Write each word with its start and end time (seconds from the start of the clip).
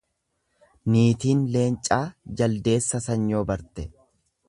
Niitiin 0.95 1.45
leencaa, 1.57 2.01
jaldeessa 2.41 3.07
sanyoo 3.11 3.47
barte. 3.53 3.91